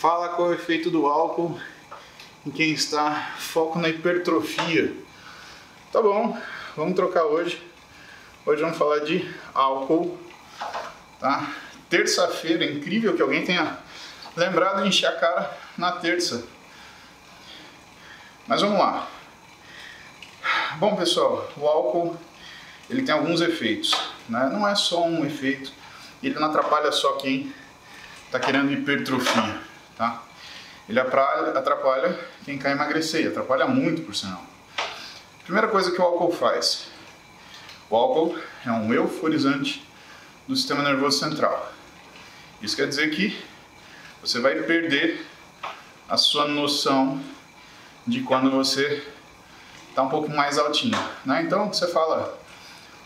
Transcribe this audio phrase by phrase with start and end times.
[0.00, 1.58] Fala qual é o efeito do álcool
[2.46, 4.94] em quem está foco na hipertrofia.
[5.90, 6.38] Tá bom,
[6.76, 7.60] vamos trocar hoje.
[8.46, 10.16] Hoje vamos falar de álcool,
[11.18, 11.52] tá?
[11.90, 13.76] Terça-feira, é incrível que alguém tenha
[14.36, 16.46] lembrado de encher a cara na terça.
[18.46, 19.08] Mas vamos lá.
[20.76, 22.16] Bom, pessoal, o álcool
[22.88, 23.92] ele tem alguns efeitos,
[24.28, 24.48] né?
[24.52, 25.72] Não é só um efeito,
[26.22, 27.52] ele não atrapalha só quem
[28.28, 29.66] está querendo hipertrofia
[29.98, 30.22] tá?
[30.88, 34.42] Ele atrapalha quem quer emagrecer, atrapalha muito, por sinal.
[35.44, 36.86] Primeira coisa que o álcool faz.
[37.90, 39.86] O álcool é um euforizante
[40.46, 41.72] do sistema nervoso central.
[42.62, 43.38] Isso quer dizer que
[44.22, 45.26] você vai perder
[46.08, 47.20] a sua noção
[48.06, 49.06] de quando você
[49.90, 50.98] está um pouco mais altinho.
[51.24, 51.42] Né?
[51.42, 52.38] Então você fala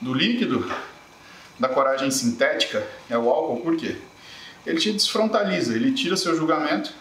[0.00, 0.70] do líquido,
[1.58, 3.96] da coragem sintética, é o álcool, por quê?
[4.66, 6.92] Ele te desfrontaliza, ele tira seu julgamento,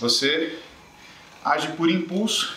[0.00, 0.58] você
[1.44, 2.54] age por impulso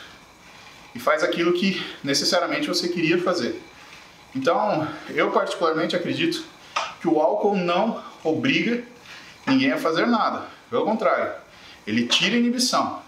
[0.93, 3.61] e faz aquilo que necessariamente você queria fazer.
[4.35, 6.43] Então, eu particularmente acredito
[6.99, 8.83] que o álcool não obriga
[9.45, 11.31] ninguém a fazer nada, pelo contrário,
[11.85, 13.01] ele tira inibição.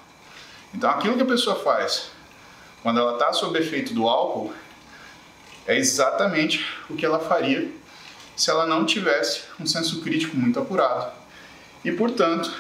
[0.74, 2.12] Então, aquilo que a pessoa faz
[2.84, 4.54] quando ela está sob efeito do álcool
[5.66, 7.70] é exatamente o que ela faria
[8.38, 11.12] se ela não tivesse um senso crítico muito apurado.
[11.84, 12.54] E, portanto,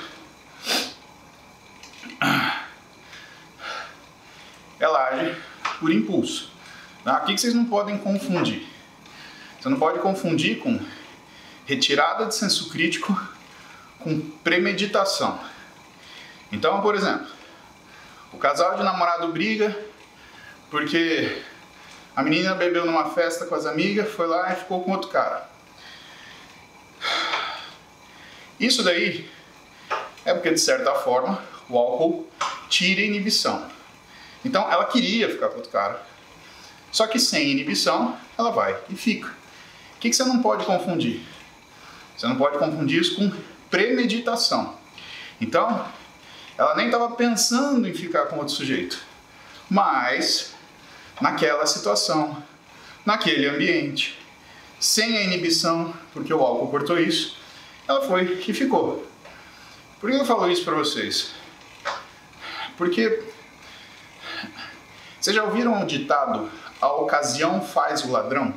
[4.79, 5.37] ela age
[5.79, 6.51] por impulso.
[7.03, 7.19] Tá?
[7.19, 8.67] O que vocês não podem confundir?
[9.61, 10.79] Você não pode confundir com
[11.65, 13.15] retirada de senso crítico
[13.99, 15.39] com premeditação.
[16.51, 17.27] Então, por exemplo,
[18.33, 19.75] o casal de namorado briga
[20.69, 21.41] porque
[22.15, 25.47] a menina bebeu numa festa com as amigas, foi lá e ficou com outro cara.
[28.59, 29.29] Isso daí
[30.25, 32.27] é porque, de certa forma, o álcool
[32.69, 33.65] tira a inibição.
[34.43, 36.01] Então, ela queria ficar com outro cara.
[36.91, 39.27] Só que sem inibição, ela vai e fica.
[39.27, 41.21] O que, que você não pode confundir?
[42.15, 43.31] Você não pode confundir isso com
[43.69, 44.75] premeditação.
[45.39, 45.85] Então,
[46.57, 48.99] ela nem estava pensando em ficar com outro sujeito.
[49.69, 50.53] Mas,
[51.21, 52.41] naquela situação,
[53.05, 54.17] naquele ambiente,
[54.79, 57.37] sem a inibição, porque o álcool cortou isso,
[57.87, 59.05] ela foi e ficou.
[59.99, 61.31] Por que eu falo isso para vocês?
[62.77, 63.23] Porque
[65.19, 68.53] vocês já ouviram o ditado a ocasião faz o ladrão?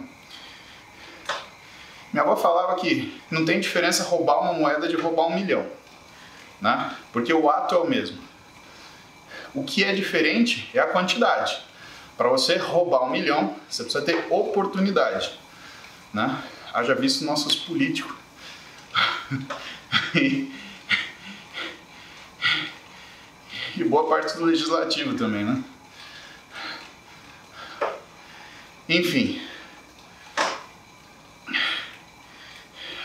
[2.13, 5.65] Minha avó falava que não tem diferença roubar uma moeda de roubar um milhão,
[6.61, 6.95] né?
[7.13, 8.19] Porque o ato é o mesmo.
[9.55, 11.57] O que é diferente é a quantidade.
[12.17, 15.39] Para você roubar um milhão, você precisa ter oportunidade,
[16.13, 16.43] né?
[16.75, 18.20] Haja visto nossos políticos
[20.15, 20.53] e,
[23.85, 25.63] boa parte do legislativo também, né?
[28.89, 29.41] Enfim.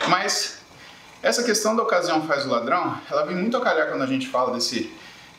[0.07, 0.61] Mas
[1.21, 4.27] essa questão da ocasião faz o ladrão, ela vem muito a calhar quando a gente
[4.27, 4.91] fala desse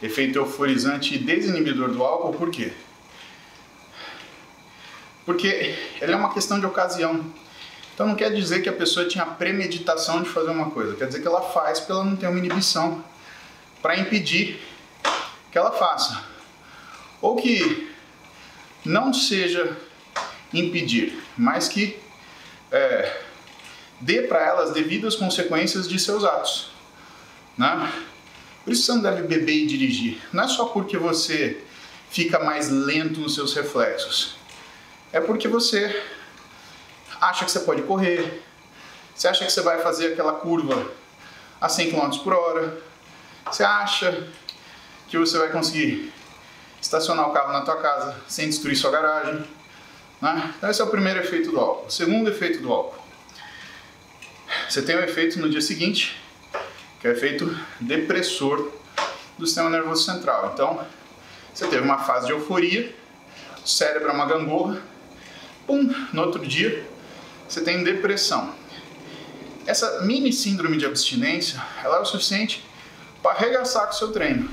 [0.02, 2.72] efeito euforizante e desinibidor do álcool, por quê?
[5.24, 7.24] Porque ele é uma questão de ocasião.
[7.96, 11.22] Então não quer dizer que a pessoa tinha premeditação de fazer uma coisa, quer dizer
[11.22, 13.02] que ela faz porque ela não tem uma inibição
[13.80, 14.60] para impedir
[15.50, 16.22] que ela faça.
[17.22, 17.90] Ou que
[18.84, 19.74] não seja
[20.52, 21.98] impedir, mas que
[22.70, 23.18] é,
[23.98, 26.68] dê para ela as devidas consequências de seus atos.
[27.56, 27.90] Né?
[28.62, 30.20] Por isso você não deve beber e dirigir.
[30.34, 31.64] Não é só porque você
[32.10, 34.36] fica mais lento nos seus reflexos.
[35.10, 36.04] É porque você
[37.20, 38.42] acha que você pode correr,
[39.14, 40.90] você acha que você vai fazer aquela curva
[41.60, 42.78] a 100 km por hora,
[43.46, 44.28] você acha
[45.08, 46.12] que você vai conseguir
[46.80, 49.44] estacionar o carro na tua casa sem destruir sua garagem.
[50.20, 50.54] Né?
[50.56, 51.86] Então esse é o primeiro efeito do álcool.
[51.86, 53.02] O segundo efeito do álcool.
[54.68, 56.20] Você tem o um efeito no dia seguinte,
[57.00, 58.70] que é o efeito depressor
[59.38, 60.50] do sistema nervoso central.
[60.52, 60.84] Então,
[61.54, 62.94] você teve uma fase de euforia,
[63.64, 64.80] o cérebro é uma gangorra,
[65.66, 66.86] pum, no outro dia
[67.48, 68.54] você tem depressão.
[69.66, 72.64] Essa mini síndrome de abstinência, ela é o suficiente
[73.22, 74.48] para arregaçar com o seu treino.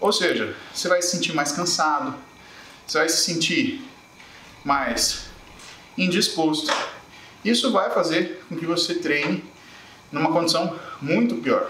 [0.00, 2.14] Ou seja, você vai se sentir mais cansado,
[2.86, 3.82] você vai se sentir
[4.64, 5.26] mais
[5.96, 6.72] indisposto.
[7.44, 9.44] Isso vai fazer com que você treine
[10.10, 11.68] numa condição muito pior.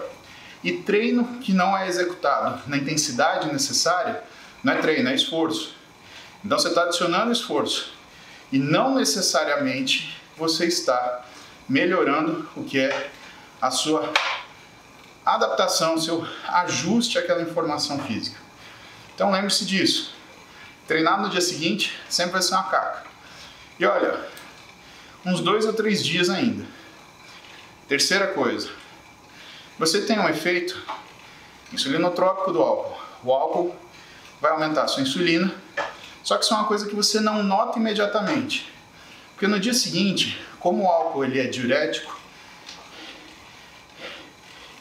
[0.63, 4.23] E treino que não é executado na intensidade necessária
[4.63, 5.75] não é treino, é esforço.
[6.43, 7.93] Então você está adicionando esforço
[8.51, 11.25] e não necessariamente você está
[11.67, 13.11] melhorando o que é
[13.61, 14.13] a sua
[15.25, 18.37] adaptação, seu ajuste àquela informação física.
[19.13, 20.13] Então lembre-se disso.
[20.87, 23.03] Treinar no dia seguinte sempre vai ser uma caca.
[23.79, 24.23] E olha,
[25.25, 26.65] uns dois ou três dias ainda.
[27.87, 28.69] Terceira coisa,
[29.79, 30.81] você tem um efeito
[31.73, 32.97] insulinotrópico do álcool.
[33.23, 33.75] O álcool
[34.39, 35.53] vai aumentar a sua insulina,
[36.25, 38.67] só que isso é uma coisa que você não nota imediatamente.
[39.33, 42.19] Porque no dia seguinte, como o álcool ele é diurético,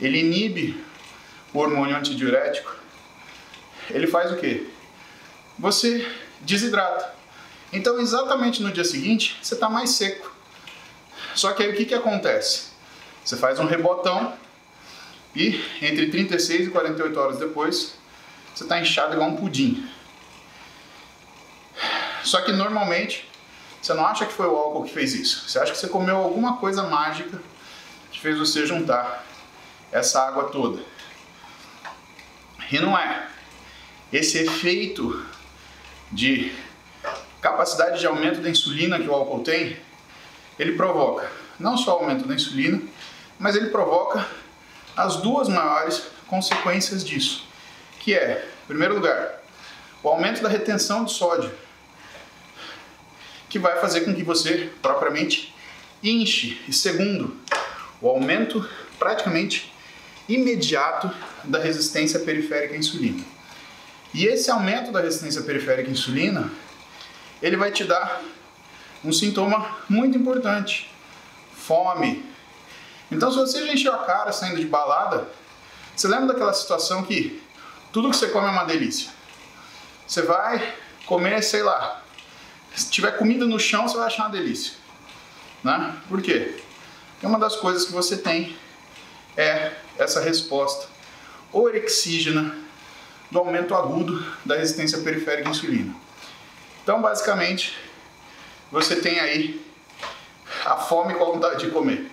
[0.01, 0.83] ele inibe
[1.53, 2.75] o hormônio antidiurético,
[3.91, 4.67] ele faz o quê?
[5.59, 6.11] Você
[6.41, 7.15] desidrata.
[7.71, 10.35] Então, exatamente no dia seguinte, você está mais seco.
[11.35, 12.69] Só que aí o que, que acontece?
[13.23, 14.33] Você faz um rebotão
[15.37, 17.97] e entre 36 e 48 horas depois,
[18.55, 19.87] você está inchado igual um pudim.
[22.25, 23.29] Só que normalmente
[23.81, 25.49] você não acha que foi o álcool que fez isso.
[25.49, 27.41] Você acha que você comeu alguma coisa mágica
[28.11, 29.25] que fez você juntar
[29.93, 30.83] essa água toda.
[32.73, 33.29] E não é.
[34.13, 35.25] Esse efeito
[36.11, 36.55] de
[37.41, 39.77] capacidade de aumento da insulina que o álcool tem,
[40.59, 42.81] ele provoca não só o aumento da insulina,
[43.39, 44.27] mas ele provoca
[44.97, 47.47] as duas maiores consequências disso,
[48.01, 49.43] que é, em primeiro lugar,
[50.03, 51.53] o aumento da retenção de sódio,
[53.55, 55.55] que vai fazer com que você propriamente
[56.03, 57.37] inche, e segundo,
[58.01, 58.69] o aumento
[58.99, 59.73] praticamente
[60.29, 61.09] imediato
[61.45, 63.25] da resistência periférica à insulina.
[64.13, 66.51] E esse aumento da resistência periférica à insulina,
[67.41, 68.21] ele vai te dar
[69.05, 70.91] um sintoma muito importante,
[71.57, 72.29] fome.
[73.09, 75.29] Então, se você já encheu a cara saindo de balada,
[75.95, 77.41] você lembra daquela situação que
[77.93, 79.13] tudo que você come é uma delícia?
[80.09, 80.75] Você vai
[81.07, 82.04] comer, sei lá,
[82.75, 84.75] se tiver comida no chão, você vai achar uma delícia.
[85.63, 85.97] Né?
[86.09, 86.61] Por quê?
[87.13, 88.57] Porque uma das coisas que você tem
[89.37, 90.89] é essa resposta
[91.53, 92.57] orexígena
[93.31, 95.95] do aumento agudo da resistência periférica à insulina.
[96.83, 97.77] Então, basicamente,
[98.71, 99.65] você tem aí
[100.65, 102.11] a fome com a vontade de comer,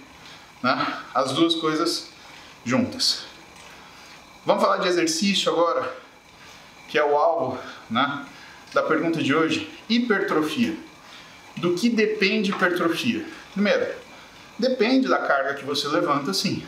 [0.62, 1.00] né?
[1.13, 2.08] As duas coisas
[2.63, 3.24] juntas.
[4.46, 5.96] Vamos falar de exercício agora,
[6.88, 7.60] que é o alvo,
[7.90, 8.25] né,
[8.74, 10.76] da pergunta de hoje, hipertrofia.
[11.58, 13.26] Do que depende hipertrofia?
[13.54, 13.88] Primeiro,
[14.58, 16.64] depende da carga que você levanta, sim.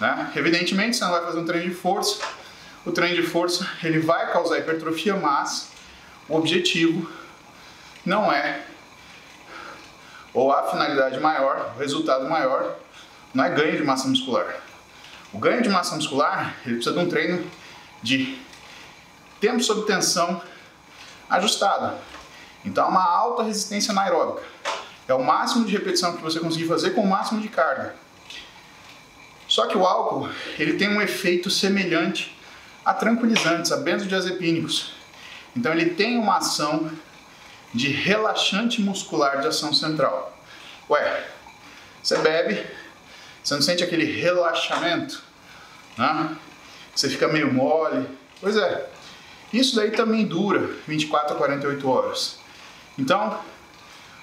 [0.00, 0.32] Né?
[0.34, 2.20] Evidentemente, você não vai fazer um treino de força.
[2.86, 5.70] O treino de força ele vai causar hipertrofia, mas
[6.28, 7.10] o objetivo
[8.04, 8.62] não é,
[10.32, 12.76] ou a finalidade maior, o resultado maior,
[13.34, 14.62] não é ganho de massa muscular.
[15.32, 17.44] O ganho de massa muscular ele precisa de um treino
[18.02, 18.38] de
[19.40, 20.40] tempo sob tensão
[21.28, 21.96] ajustado.
[22.64, 24.42] Então, é uma alta resistência anaeróbica.
[25.06, 27.94] É o máximo de repetição que você conseguir fazer com o máximo de carga.
[29.48, 30.28] Só que o álcool
[30.58, 32.36] ele tem um efeito semelhante
[32.84, 34.92] a tranquilizantes, a benzodiazepínicos.
[35.56, 36.90] Então ele tem uma ação
[37.72, 40.36] de relaxante muscular de ação central.
[40.90, 41.26] Ué,
[42.02, 42.66] você bebe,
[43.42, 45.22] você não sente aquele relaxamento?
[45.96, 46.36] Né?
[46.94, 48.06] Você fica meio mole.
[48.40, 48.88] Pois é,
[49.52, 52.38] isso daí também dura 24 a 48 horas.
[52.98, 53.40] Então,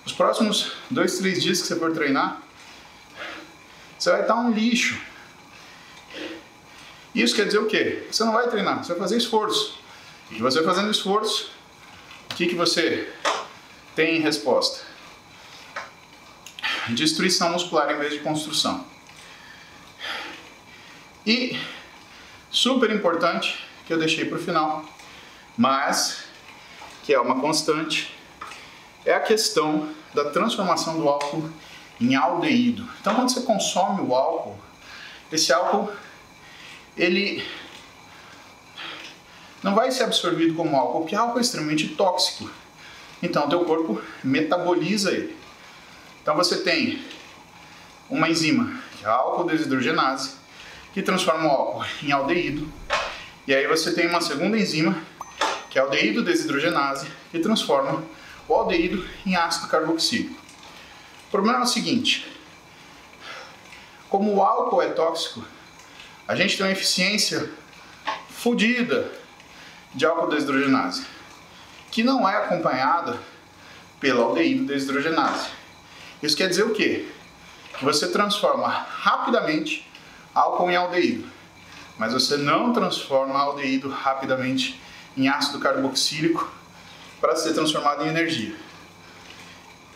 [0.06, 2.42] os próximos 2, 3 dias que você for treinar,
[3.98, 5.00] você vai estar um lixo.
[7.13, 8.06] Isso quer dizer o quê?
[8.12, 9.80] Você não vai treinar, você vai fazer esforço.
[10.30, 11.49] E você fazendo esforço,
[12.31, 13.11] o que, que você
[13.95, 14.85] tem em resposta?
[16.90, 18.85] Destruição muscular em vez de construção.
[21.26, 21.57] E
[22.52, 24.85] super importante que eu deixei para o final,
[25.57, 26.26] mas
[27.04, 28.14] que é uma constante,
[29.06, 31.50] é a questão da transformação do álcool
[32.02, 32.88] em aldeído.
[33.00, 34.57] Então, quando você consome o álcool,
[35.31, 35.92] esse álcool
[36.97, 37.45] ele
[39.62, 42.50] não vai ser absorvido como álcool, porque álcool é extremamente tóxico.
[43.21, 45.38] Então, o teu corpo metaboliza ele.
[46.21, 47.04] Então, você tem
[48.09, 50.31] uma enzima, que é a álcool desidrogenase,
[50.94, 52.71] que transforma o álcool em aldeído.
[53.47, 54.97] E aí você tem uma segunda enzima,
[55.75, 58.01] que é aldeído desidrogenase, que transforma
[58.47, 60.41] o aldeído em ácido carboxílico.
[61.27, 62.25] O problema é o seguinte:
[64.07, 65.44] como o álcool é tóxico,
[66.25, 67.51] a gente tem uma eficiência
[68.29, 69.11] fodida
[69.94, 71.05] de álcool desidrogenase,
[71.91, 73.19] que não é acompanhada
[73.99, 75.49] pela aldeído desidrogenase.
[76.23, 77.05] Isso quer dizer o quê?
[77.77, 79.85] Que você transforma rapidamente
[80.33, 81.29] álcool em aldeído,
[81.97, 84.85] mas você não transforma aldeído rapidamente
[85.18, 86.52] em ácido carboxílico
[87.22, 88.56] para ser transformado em energia.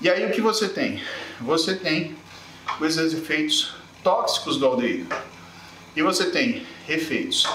[0.02, 1.04] E aí o que você tem?
[1.42, 2.16] Você tem
[2.80, 5.14] os efeitos tóxicos do aldeído.
[5.96, 7.48] E você tem efeitos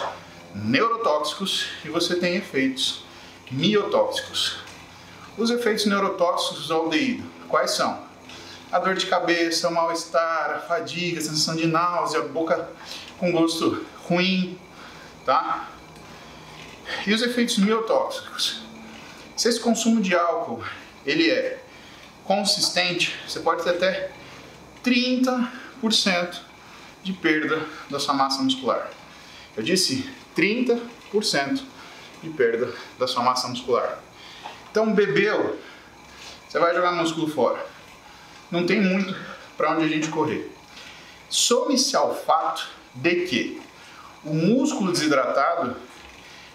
[0.54, 3.04] neurotóxicos e você tem efeitos
[3.50, 4.58] miotóxicos.
[5.36, 8.04] Os efeitos neurotóxicos do aldeído, quais são?
[8.70, 12.68] A dor de cabeça, o mal-estar, a fadiga, a sensação de náusea, boca
[13.18, 14.58] com gosto ruim,
[15.24, 15.68] tá?
[17.06, 18.62] E os efeitos miotóxicos?
[19.36, 20.64] Se esse consumo de álcool
[21.04, 21.62] ele é
[22.24, 24.10] consistente, você pode ter até
[24.82, 25.48] 30%
[27.02, 28.90] de perda da sua massa muscular.
[29.54, 31.62] Eu disse 30%
[32.22, 33.98] de perda da sua massa muscular.
[34.70, 35.58] Então, bebeu,
[36.48, 37.64] você vai jogar músculo fora.
[38.50, 39.14] Não tem muito
[39.56, 40.50] para onde a gente correr.
[41.28, 43.62] Some-se ao fato de que
[44.24, 45.76] o músculo desidratado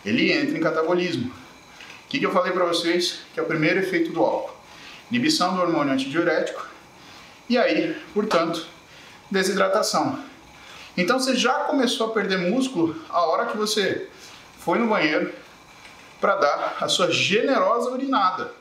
[0.05, 1.29] ele entra em catabolismo.
[1.29, 4.55] O que, que eu falei para vocês que é o primeiro efeito do álcool?
[5.11, 6.67] Inibição do hormônio antidiurético
[7.49, 8.65] e aí, portanto,
[9.29, 10.19] desidratação.
[10.95, 14.07] Então você já começou a perder músculo a hora que você
[14.59, 15.33] foi no banheiro
[16.19, 18.58] para dar a sua generosa urinada.